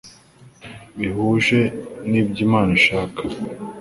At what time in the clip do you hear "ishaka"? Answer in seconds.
2.79-3.21